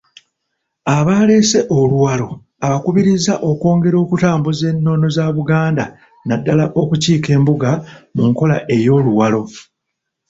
Abaleese 0.97 1.59
oluwalo 1.77 2.29
abakubiriza 2.65 3.33
okwongera 3.49 3.97
okutambuuza 4.03 4.65
ennono 4.73 5.05
za 5.15 5.25
Buganda 5.35 5.85
naddala 6.27 6.65
okukiika 6.81 7.29
Embuga 7.37 7.71
mu 8.15 8.23
nkola 8.29 8.57
ey'Oluwalo. 8.75 9.43